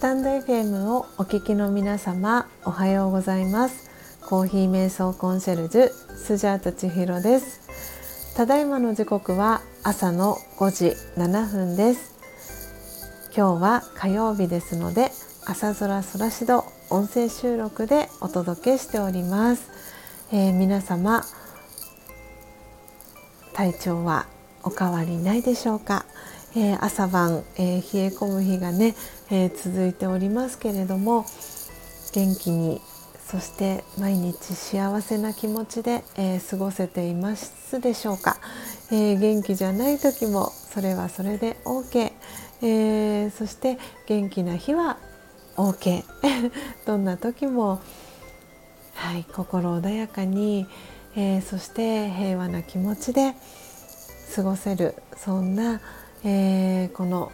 [0.00, 3.90] タンド FM をお聞きの皆様おはようございます。
[4.22, 8.34] コーヒー瞑想コンシェルジュスジャータ千尋です。
[8.34, 12.14] ただいまの時刻は朝の5時7分です。
[13.36, 15.10] 今日は火曜日ですので
[15.44, 19.70] 朝空空しど音声収録でお届けしております、
[20.32, 21.22] えー、皆様
[23.52, 24.24] 体調は
[24.62, 26.06] お変わりないでしょうか？
[26.56, 28.96] えー、朝晩、えー、冷え込む日がね、
[29.30, 31.24] えー、続いておりますけれども
[32.12, 32.80] 元気に
[33.24, 38.38] そして毎日幸せな気持ちで、え過ごせていますでしょうか、
[38.90, 42.12] え元気じゃない時もそれはそれで OK、
[42.62, 43.78] えそして
[44.08, 44.98] 元気な日は
[45.56, 46.02] OK
[46.86, 47.80] どんな時も、
[48.94, 50.66] はい、心穏やかに、
[51.14, 53.36] えそして平和な気持ちで
[54.34, 55.80] 過ごせるそんな
[56.22, 57.32] えー、この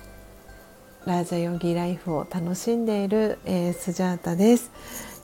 [1.07, 4.71] ラージャヨギライフを楽しんでいる、えー、スジャータです。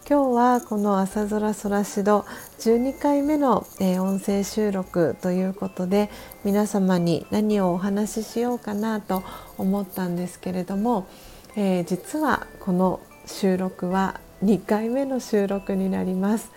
[0.09, 2.27] 今日はこの朝空空しど
[2.59, 6.11] 12回目の、えー、音声収録ということで
[6.45, 9.23] 皆様に何をお話ししようかなと
[9.59, 11.07] 思ったんですけれども、
[11.55, 16.51] えー、実はこの収録は2回目の収録になります、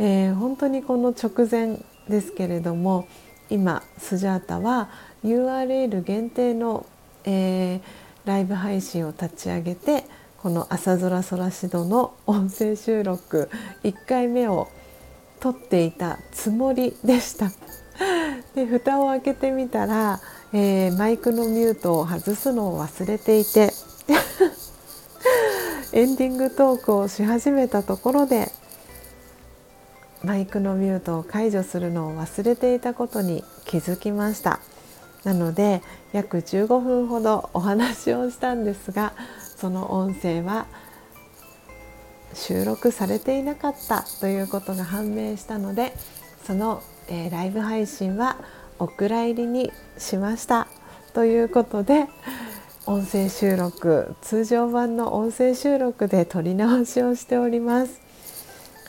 [0.00, 3.06] えー、本当にこの直前ですけれども
[3.50, 4.90] 今スジャータは
[5.24, 6.86] URL 限定の、
[7.24, 7.80] えー、
[8.24, 10.04] ライブ配信を立ち上げて
[10.42, 13.50] この「朝空空しど」の音声収録
[13.82, 14.68] 1回目を
[15.40, 17.50] 撮っていたつもりでした。
[18.54, 20.20] で蓋を開けてみたら、
[20.52, 23.72] えー、マイクのミュートを外すのを忘れていて
[25.92, 28.52] エンディングトークをし始めたところで
[30.22, 34.60] マイクのミュートを解除するのを忘れていたことに気づきました。
[35.24, 39.12] なので約15分ほどお話をしたんですが
[39.56, 40.66] その音声は
[42.34, 45.92] 収録されていなかったということが判明したので
[46.44, 48.36] その、えー、ライブ配信は
[48.78, 50.68] お蔵入りにしました
[51.14, 52.06] ということで
[52.86, 58.00] 音声収録通常版の音声収録で撮り直しをしております。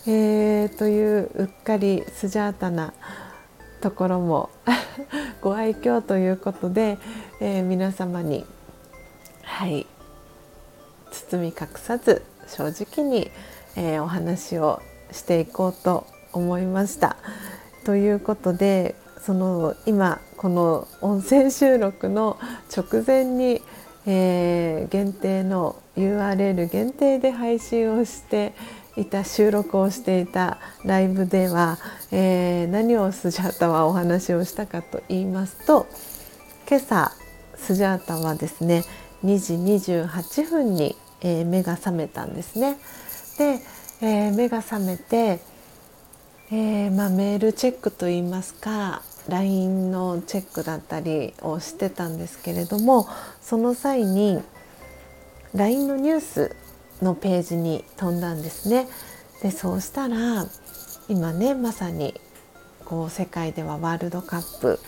[0.07, 2.94] えー、といううっかりスジャータな
[3.81, 4.50] ところも
[5.41, 6.97] ご愛嬌ということで、
[7.40, 8.45] えー、皆様に
[9.44, 9.85] はい
[11.12, 13.31] 包み隠さず正直に、
[13.75, 14.81] えー、お話を
[15.12, 17.18] していこうと思いました。
[17.85, 22.38] ということでその今この音声収録の
[22.75, 23.62] 直前に、
[24.06, 28.53] えー、限定の URL 限定で配信をして
[28.95, 31.77] いた収録をしていたライブでは、
[32.11, 35.88] えー、何をスジャータはお話をしたかと言いますと
[36.67, 37.11] 今朝
[37.55, 38.83] スジャータはですね
[39.23, 42.77] 2時28分に、えー、目が覚めたんですね。
[43.38, 43.59] で、
[44.01, 45.39] えー、目が覚めて、
[46.51, 53.07] えまあ、メールチェックといいますか LINE のチェックだったりをしてたんですけれども
[53.41, 54.41] その際に
[55.53, 56.56] LINE のニュース
[57.02, 58.88] のページに飛んだんですね。
[59.42, 60.48] でそうしたら
[61.08, 62.14] 今ねまさに
[62.86, 64.80] こう世界ではワールドカップ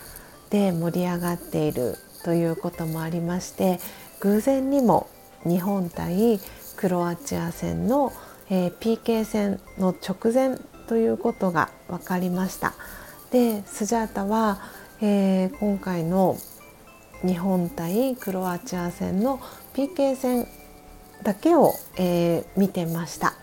[0.49, 3.79] で盛り上がっているということもありまして
[4.19, 5.09] 偶然にも
[5.43, 6.39] 日本対
[6.75, 8.11] クロアチア戦の、
[8.49, 10.57] えー、PK 戦の直前
[10.87, 12.73] ということが分かりました。
[13.31, 14.59] でスジャータは、
[15.01, 16.37] えー、今回の
[17.25, 19.39] 日本対クロアチア戦の
[19.73, 20.47] PK 戦
[21.23, 23.33] だけを、えー、見てました。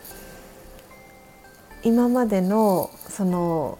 [1.82, 3.78] 今までのその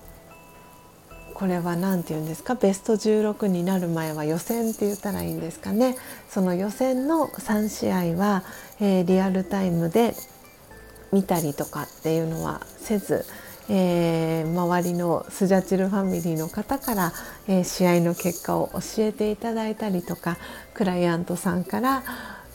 [1.34, 2.54] これは何て言うんですか？
[2.54, 5.96] ベスト16になる前は予選って言ったらいいんですかね？
[6.28, 8.42] その予選の3試合は、
[8.80, 10.14] えー、リアルタイムで
[11.12, 13.24] 見たりとかっていうのはせず、
[13.68, 17.12] えー、周りのスジャチルファミリーの方から、
[17.46, 20.36] えー、試合の結果を教えていただいたりとか
[20.74, 22.02] クライアントさんから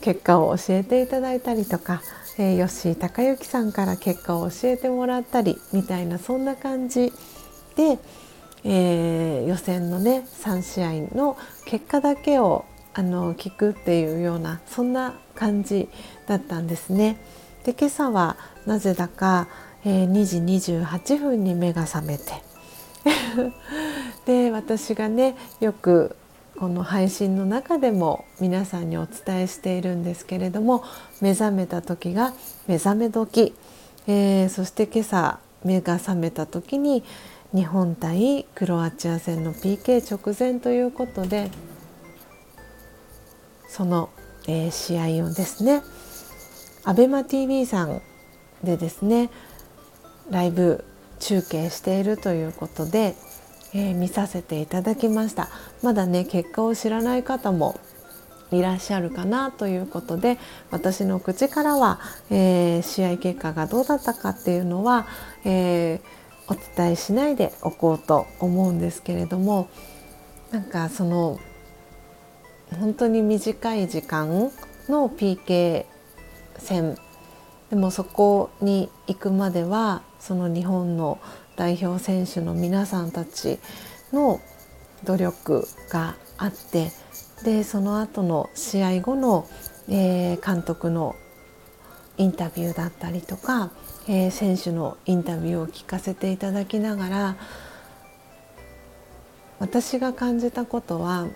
[0.03, 2.01] 結果を教えていただいたりとか、
[2.37, 7.13] えー、吉井孝之さんから結果を教えてもらったりみたいなそんな感じ
[7.77, 7.99] で、
[8.65, 15.87] えー、予選のね3試合の結果だけをあの聞くっていうようなそんな感じ
[16.27, 17.17] だったんですね。
[17.63, 18.35] で今朝は
[18.65, 19.47] なぜだか、
[19.85, 22.43] えー、2時28分に目が覚めて
[24.27, 26.17] で私がねよく
[26.57, 30.83] この配信の中でも皆さんにお伝えしているんですけれども
[31.21, 32.33] 目覚めた時が
[32.67, 33.53] 目覚め時、
[34.07, 37.03] えー、そして今朝目が覚めた時に
[37.53, 41.49] 日本対クロアチア戦の PK 直前ということで
[43.67, 44.09] その、
[44.47, 45.81] えー、試合をですね
[46.83, 48.01] ABEMATV さん
[48.63, 49.29] でですね
[50.29, 50.85] ライブ
[51.19, 53.15] 中継しているということで、
[53.73, 55.49] えー、見させていただきました。
[55.81, 57.79] まだね結果を知らない方も
[58.51, 60.37] いらっしゃるかなということで
[60.71, 61.99] 私の口からは、
[62.29, 65.07] えー、試合結果がどうだったかっていうのは、
[65.43, 66.01] えー、
[66.47, 69.69] お伝えしないでおこうと思うんですけれども
[70.51, 71.39] なんかその
[72.79, 74.51] 本当に短い時間
[74.87, 75.85] の PK
[76.57, 76.97] 戦
[77.69, 81.19] でもそこに行くまではその日本の
[81.55, 83.59] 代表選手の皆さんたち
[84.11, 84.39] の
[85.03, 86.91] 努力があって
[87.43, 89.47] でその後の試合後の、
[89.89, 91.15] えー、監督の
[92.17, 93.71] インタビューだったりとか、
[94.07, 97.35] えー、選手のインタビューを聞かせていただきながら
[99.59, 101.27] 私が感じたことは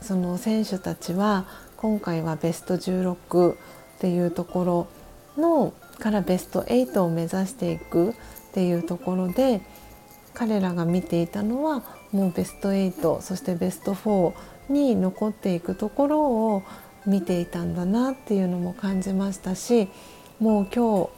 [0.00, 1.46] その選手たちは
[1.76, 3.56] 今回はベスト16っ
[3.98, 4.86] ていうところ
[5.36, 8.14] のからベスト8を目指していく
[8.54, 9.60] っていうところで
[10.32, 14.32] 彼らが見ていたのはもうベスト8そしてベスト4
[14.68, 16.62] に残っていくところを
[17.04, 19.88] 見ていたんだなっていうのも感じましたし
[20.38, 21.10] もう今日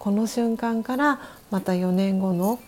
[0.00, 1.20] この瞬間から
[1.52, 2.58] また4年後の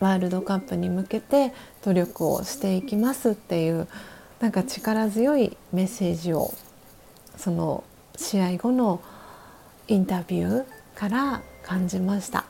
[0.00, 1.52] ワールドカップに向けて
[1.84, 3.88] 努力をしていきますっていう
[4.40, 6.54] なんか力強いメッセージを
[7.36, 7.84] その
[8.16, 9.02] 試合後の
[9.86, 10.64] インタビュー
[10.94, 12.47] から感じました。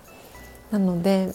[0.71, 1.33] なので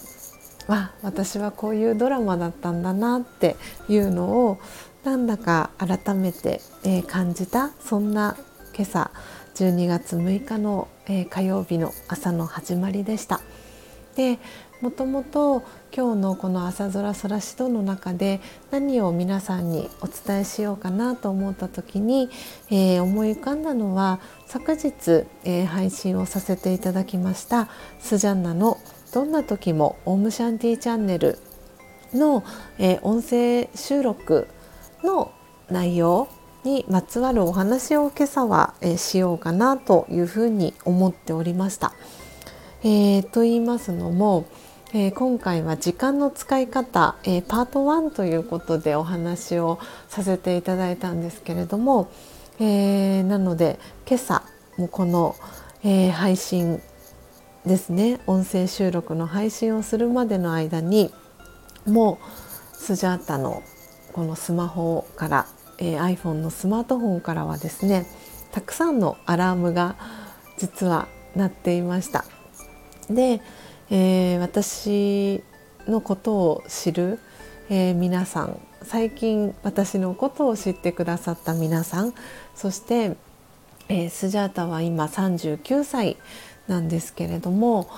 [0.68, 3.56] わ私はこういうドラマだったんだなって
[3.89, 4.59] いうのを
[5.03, 8.38] なんだか改めて、えー、感じたそんな
[8.74, 9.12] 今朝
[9.56, 13.41] 12月6日の、えー、火曜日の朝の始まりでした。
[14.15, 14.39] で
[14.81, 15.62] もともと
[15.95, 22.30] 今日のこの朝空空しどの中で何を皆さんにお伝えしようかなと思った時に、
[22.69, 27.69] えー、思い浮かんだのは昨日、えー、配信をさせていただきました
[28.00, 28.77] スジャンナの
[29.13, 31.38] 「どんな時もオームシャンティチャンネル
[32.13, 32.44] の」
[32.80, 34.48] えー、音声収録
[35.04, 35.31] の
[35.69, 36.27] 内容
[36.63, 41.94] にまつわるお話を今朝は、えしようかなというふうに思っておりました。
[42.83, 44.45] えー、と言いますのも、
[44.94, 49.77] えー、今回は時間の使い方、えー、パート1ということでお話を
[50.07, 52.09] させていただいたんですけれども、
[52.59, 53.77] え、なので
[54.07, 54.44] 今朝
[54.77, 55.36] もこの、
[55.83, 56.81] え配信
[57.65, 61.13] ですね音声収録の配信をするまでの間に
[61.86, 62.19] も
[62.74, 63.63] うスジャータの
[64.12, 65.48] このスマホから、
[65.80, 68.06] え iPhone のスマートフォンからはですね
[68.51, 69.95] たくさんのアラームが
[70.57, 72.25] 実は鳴っていました。
[73.10, 73.42] で
[73.95, 75.44] えー、私
[75.88, 77.19] のことを知る、
[77.69, 82.13] えー、皆さん最近私のことを知ってくださった皆さん
[82.56, 83.16] そして、
[83.89, 86.18] えー、スジャータは今39歳
[86.68, 87.89] なんですけれども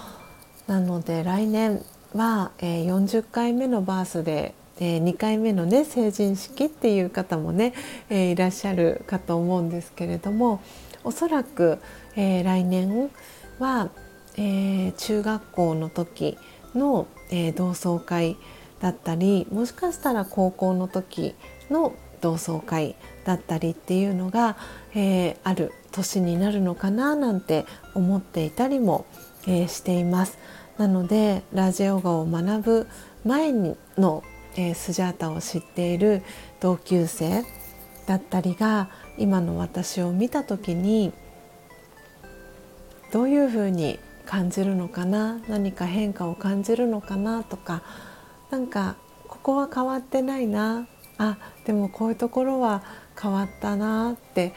[0.67, 1.83] なので来年
[2.13, 7.73] は、えー、40回目のバースデー、えー、2回目のね成人式っていう方もね、
[8.09, 10.61] えー、いらっしゃるかと思うんですけれども
[11.03, 11.79] おそらく、
[12.15, 13.11] えー、来年
[13.59, 13.89] は
[14.37, 16.37] えー、中学校の時
[16.73, 18.37] の、えー、同窓会
[18.79, 21.35] だったりもしかしたら高校の時
[21.69, 24.57] の同窓会だったりっていうのが、
[24.93, 29.05] えー、ある年になるのかななんて思っていたりも、
[29.47, 30.37] えー、しています。
[30.77, 32.87] なのでラジオガを学ぶ
[33.23, 34.23] 前の、
[34.55, 36.21] えー、スジャータを知っている
[36.59, 37.43] 同級生
[38.07, 41.13] だったりが今の私を見た時に
[43.11, 47.83] どういうふうに感じるのかな何か変化を感じるのかなとか
[48.51, 48.97] なんか
[49.27, 50.87] ここは変わってないな
[51.17, 52.83] あでもこういうところは
[53.19, 54.53] 変わったなって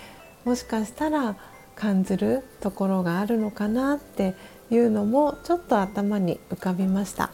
[0.48, 1.36] もしかしたら
[1.74, 4.34] 感じるところがあるのかなって
[4.70, 7.28] いうのもちょっと頭に浮かびました。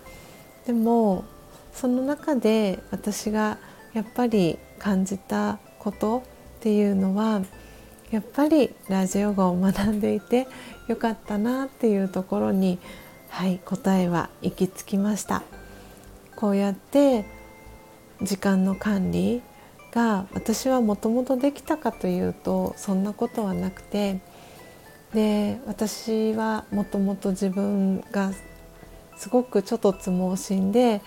[0.66, 1.22] でも
[1.72, 3.58] その中で私が
[3.92, 6.24] やっぱり感じたこと
[6.58, 7.42] っていうのは
[8.10, 10.48] やっぱりラジオ語を学んでいて
[10.88, 12.80] よかったなっていうところに
[13.28, 15.44] はい答えは行き着きました。
[16.34, 17.26] こうやって
[18.22, 19.40] 時間の管理
[19.94, 24.20] が私はもともとできたかというとそんなことはなくて
[25.14, 28.32] で私はもともと自分が
[29.16, 31.00] すごくちょっとつ盲信で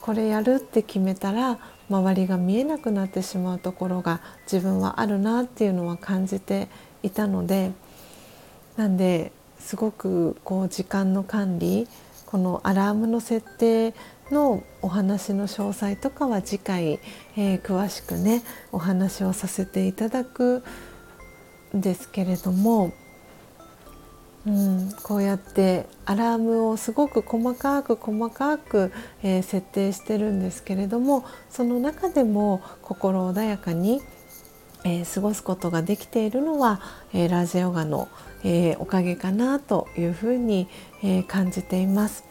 [0.00, 6.68] これやるって決めたら周りが見えなくなってしまうところが自分はあるなっていうのは感じて
[7.04, 7.70] いたので
[8.76, 9.30] なんで
[9.60, 11.88] すごくこう時間の管理
[12.26, 13.94] このアラームの設定
[14.30, 17.00] のお話の詳細とかは次回、
[17.36, 18.42] えー、詳しくね
[18.72, 20.64] お話をさせていただく
[21.74, 22.92] んですけれども
[24.46, 28.92] うん、こうやってアラームをすごく細かく細かく、
[29.24, 34.00] えー、設定してるんですけれどもその中でも心穏やかに、
[34.84, 36.80] えー、過ごすことができているのは、
[37.12, 38.08] えー、ラジヨガの、
[38.46, 40.68] えおかげかなというふうに、
[41.02, 42.24] え感じています。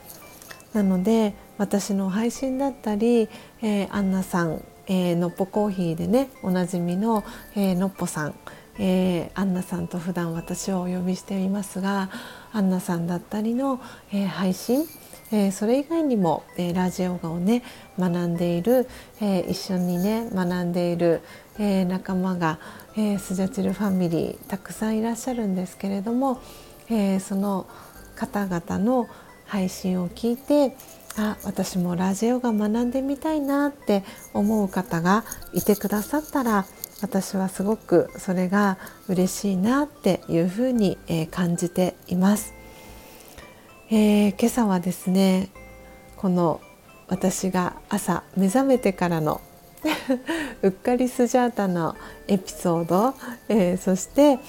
[0.74, 3.30] なので私の配信だったり、
[3.62, 7.24] えアンナさん、えのっぽコーヒーでねおなじみの、
[7.56, 8.36] えのっぽさん
[8.78, 12.10] えー、アンナさんと普段私をお呼びしていますが
[12.52, 13.80] アンナさんだったりの、
[14.12, 14.86] えー、配信、
[15.32, 17.64] えー、それ以外にも、えラジオガをね
[17.98, 18.88] 学んでいる、
[19.22, 21.22] え一緒にね学んでいる、
[21.58, 22.60] え仲間が、
[22.98, 26.42] えスジャチルファミリーたくさんいらっしゃるんですけれども、
[26.90, 27.68] えその
[28.16, 29.08] 方々の
[29.46, 30.76] 配信を聞いて
[31.18, 36.66] あ私もラジオが学んでみたいなって思う方がいてくださったら
[37.02, 42.54] 私はすごくそれが嬉しいなっていうふうに、えー、感じています、
[43.90, 45.50] えー、今朝はですね
[46.18, 46.62] この
[47.08, 49.42] 私が朝目覚めてからの
[50.64, 51.96] うっかりスジャータの
[52.28, 53.14] エピソード、
[53.50, 54.40] えー、そして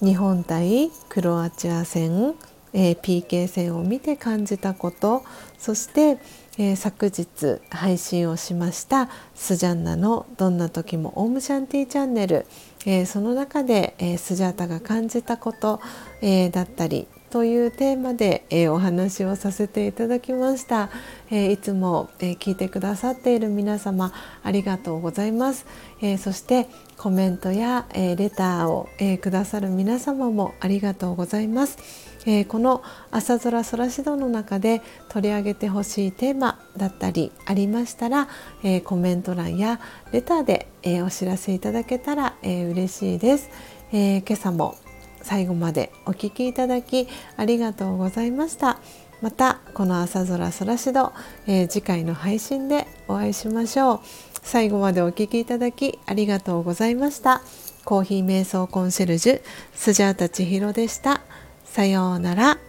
[0.00, 2.34] 日本対クロアチア戦、
[2.72, 5.22] えー、PK 戦を見て感じたこと。
[5.58, 6.18] そして
[6.56, 12.46] えー、昨日配信をしましたスジャンナの「どんな時もオウムシャンティーチャンネル」
[12.86, 15.80] えー、その中で、えー、スジャータが感じたこと、
[16.20, 20.88] えだったりというテーマで、えお話をさせていただきました、
[21.32, 24.12] えいつも、え聞いてくださっている皆様
[24.44, 25.66] ありがとうございます、
[26.00, 31.76] えそしてコメントや、えレターを、えくださる皆様もありがとうございます。
[32.24, 38.28] えー、この「朝空空指導」の中で取り上げてほしいテーマだったりありましたら、
[38.62, 39.78] えー、コメント欄や
[40.10, 43.50] レターで、えー、お知らせいただけたら、えー、嬉しいです、
[43.92, 44.76] え今朝も
[45.24, 48.78] 最後までお聴きいただきありがとうございました
[49.20, 51.12] またこの朝空空しど、
[51.46, 54.00] え次回の配信でお会いしましょう
[54.42, 57.40] 最後までお聴きいただきありがとうございました
[57.84, 59.42] コーヒー瞑想コンシェルジュ
[59.74, 61.20] スジャータ千尋でした。
[61.64, 62.63] さようなら。